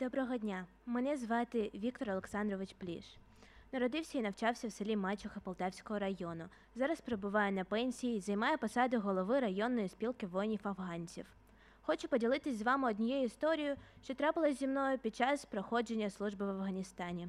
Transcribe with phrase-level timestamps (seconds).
[0.00, 0.66] Доброго дня.
[0.86, 3.04] Мене звати Віктор Олександрович Пліш.
[3.72, 6.44] Народився і навчався в селі Мачуха Полтавського району.
[6.74, 11.26] Зараз перебуває на пенсії, займає посаду голови районної спілки воїнів-афганців.
[11.82, 16.50] Хочу поділитись з вами однією історією, що трапилась зі мною під час проходження служби в
[16.50, 17.28] Афганістані.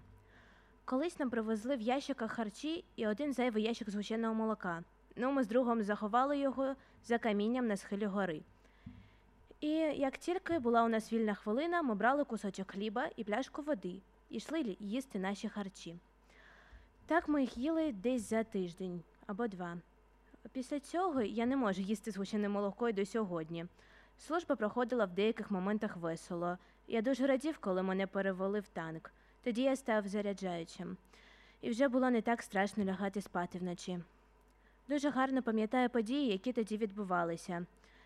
[0.86, 4.84] Колись нам привезли в ящиках харчі і один зайвий ящик згущеного молока.
[5.16, 8.42] Ну, ми з другом заховали його за камінням на схилі гори.
[9.64, 14.02] І як тільки була у нас вільна хвилина, ми брали кусочок хліба і пляшку води
[14.30, 15.96] і йшли їсти наші харчі.
[17.06, 19.78] Так ми їх їли десь за тиждень або два.
[20.52, 23.66] Після цього я не можу їсти згущене молоко й до сьогодні.
[24.18, 26.58] Служба проходила в деяких моментах весело.
[26.88, 29.12] Я дуже радів, коли мене перевели в танк.
[29.44, 30.98] Тоді я став заряджаючим.
[31.62, 34.00] І вже було не так страшно лягати спати вночі.
[34.90, 37.66] Дуже гарно пам'ятаю події, які тоді відбувалися.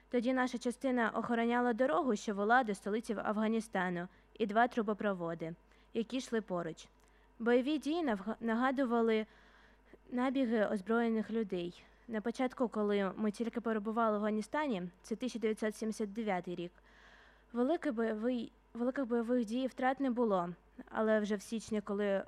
[0.09, 4.07] Тоді наша частина охороняла дорогу, що вела до столиці Афганістану,
[4.39, 5.53] і два трубопроводи,
[5.93, 6.87] які йшли поруч.
[7.39, 9.25] Бойові дії нагадували
[10.11, 11.83] набіги озброєних людей.
[12.07, 16.71] На початку, коли ми тільки перебували в Афганістані, це 1979 рік,
[17.53, 20.49] великий бойовий, великих бойових дій втрат не було,
[20.89, 22.23] але вже в січні, коли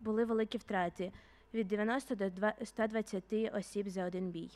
[0.00, 1.12] були великі втрати
[1.54, 2.30] від 90 до
[2.64, 4.50] 120 осіб за один бій.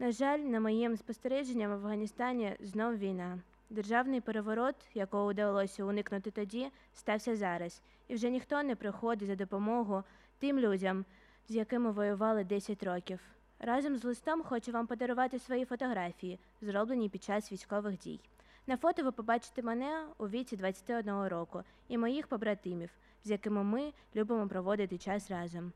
[0.00, 3.38] На жаль, на моїм спостереженням в Афганістані знов війна.
[3.70, 10.04] Державний переворот, якого вдалося уникнути тоді, стався зараз, і вже ніхто не приходить за допомогу
[10.38, 11.04] тим людям,
[11.48, 13.20] з якими воювали 10 років.
[13.58, 18.20] Разом з листом хочу вам подарувати свої фотографії, зроблені під час військових дій.
[18.66, 22.90] На фото ви побачите мене у віці 21 року і моїх побратимів,
[23.24, 25.72] з якими ми любимо проводити час разом.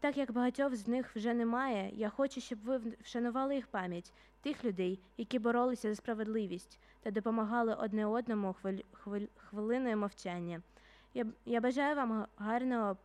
[0.00, 4.64] Так як багатьох з них вже немає, я хочу, щоб ви вшанували їх пам'ять тих
[4.64, 10.62] людей, які боролися за справедливість та допомагали одне одному хвиль, хвиль, хвилиною мовчання.
[11.14, 12.96] Я, я бажаю вам гарного,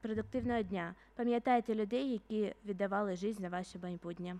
[0.00, 0.94] продуктивного дня.
[1.14, 4.36] Пам'ятайте людей, які віддавали життя за ваше майбутнє.